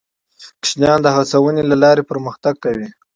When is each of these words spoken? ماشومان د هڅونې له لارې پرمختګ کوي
ماشومان 0.59 0.99
د 1.03 1.07
هڅونې 1.15 1.63
له 1.71 1.75
لارې 1.83 2.03
پرمختګ 2.11 2.53
کوي 2.63 2.87